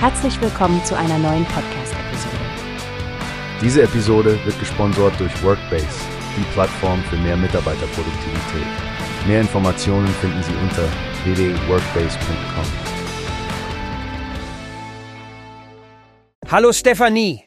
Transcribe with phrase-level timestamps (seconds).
[0.00, 2.36] Herzlich willkommen zu einer neuen Podcast-Episode.
[3.60, 5.88] Diese Episode wird gesponsert durch Workbase,
[6.36, 8.68] die Plattform für mehr Mitarbeiterproduktivität.
[9.26, 10.84] Mehr Informationen finden Sie unter
[11.24, 12.64] www.workbase.com.
[16.48, 17.42] Hallo Stefanie!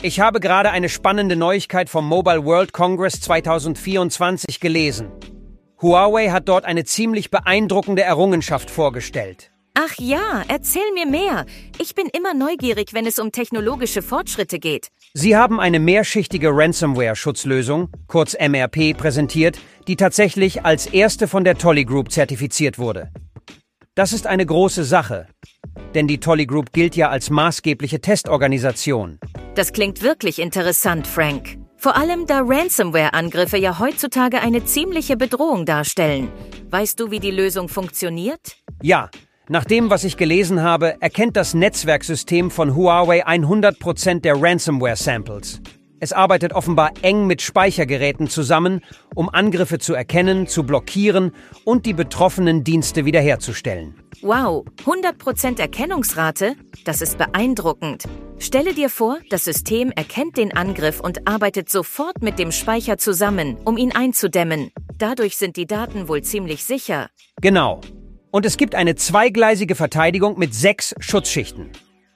[0.00, 5.10] Ich habe gerade eine spannende Neuigkeit vom Mobile World Congress 2024 gelesen.
[5.82, 9.50] Huawei hat dort eine ziemlich beeindruckende Errungenschaft vorgestellt.
[9.74, 11.46] Ach ja, erzähl mir mehr.
[11.78, 14.88] Ich bin immer neugierig, wenn es um technologische Fortschritte geht.
[15.14, 21.84] Sie haben eine mehrschichtige Ransomware-Schutzlösung, kurz MRP, präsentiert, die tatsächlich als erste von der Tolly
[21.84, 23.10] Group zertifiziert wurde.
[23.94, 25.26] Das ist eine große Sache,
[25.94, 29.18] denn die Tolly Group gilt ja als maßgebliche Testorganisation.
[29.54, 31.58] Das klingt wirklich interessant, Frank.
[31.76, 36.28] Vor allem da Ransomware-Angriffe ja heutzutage eine ziemliche Bedrohung darstellen.
[36.70, 38.56] Weißt du, wie die Lösung funktioniert?
[38.82, 39.10] Ja,
[39.50, 45.60] nach dem, was ich gelesen habe, erkennt das Netzwerksystem von Huawei 100% der Ransomware-Samples.
[45.98, 48.80] Es arbeitet offenbar eng mit Speichergeräten zusammen,
[49.16, 51.32] um Angriffe zu erkennen, zu blockieren
[51.64, 53.96] und die betroffenen Dienste wiederherzustellen.
[54.22, 56.54] Wow, 100% Erkennungsrate?
[56.84, 58.04] Das ist beeindruckend.
[58.38, 63.56] Stelle dir vor, das System erkennt den Angriff und arbeitet sofort mit dem Speicher zusammen,
[63.64, 64.70] um ihn einzudämmen.
[64.96, 67.08] Dadurch sind die Daten wohl ziemlich sicher.
[67.40, 67.80] Genau.
[68.30, 71.70] Und es gibt eine zweigleisige Verteidigung mit sechs Schutzschichten.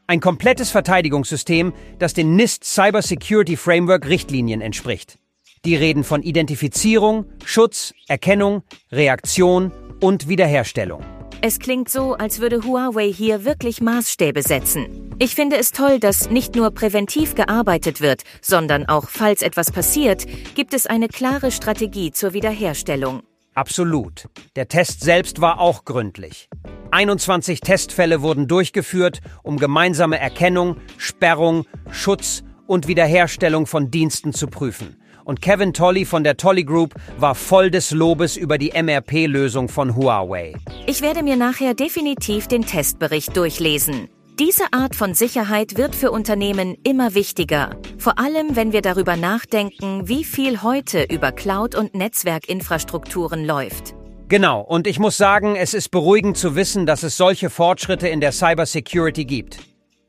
[0.06, 5.18] Ein komplettes Verteidigungssystem, das den NIST Cyber Security Framework Richtlinien entspricht.
[5.64, 11.02] Die reden von Identifizierung, Schutz, Erkennung, Reaktion und Wiederherstellung.
[11.40, 15.14] Es klingt so, als würde Huawei hier wirklich Maßstäbe setzen.
[15.18, 20.26] Ich finde es toll, dass nicht nur präventiv gearbeitet wird, sondern auch, falls etwas passiert,
[20.54, 23.22] gibt es eine klare Strategie zur Wiederherstellung.
[23.54, 24.28] Absolut.
[24.56, 26.48] Der Test selbst war auch gründlich.
[26.90, 34.96] 21 Testfälle wurden durchgeführt, um gemeinsame Erkennung, Sperrung, Schutz und Wiederherstellung von Diensten zu prüfen.
[35.24, 39.96] Und Kevin Tolley von der Tolley Group war voll des Lobes über die MRP-Lösung von
[39.96, 40.54] Huawei.
[40.86, 44.08] Ich werde mir nachher definitiv den Testbericht durchlesen.
[44.40, 50.08] Diese Art von Sicherheit wird für Unternehmen immer wichtiger, vor allem wenn wir darüber nachdenken,
[50.08, 53.94] wie viel heute über Cloud- und Netzwerkinfrastrukturen läuft.
[54.26, 58.20] Genau, und ich muss sagen, es ist beruhigend zu wissen, dass es solche Fortschritte in
[58.20, 59.60] der Cybersecurity gibt.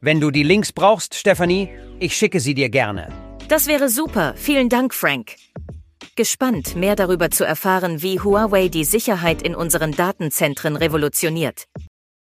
[0.02, 1.70] Wenn du die Links brauchst, Stephanie,
[2.00, 3.14] ich schicke sie dir gerne.
[3.48, 4.34] Das wäre super.
[4.38, 5.36] Vielen Dank, Frank.
[6.16, 11.66] Gespannt, mehr darüber zu erfahren, wie Huawei die Sicherheit in unseren Datenzentren revolutioniert.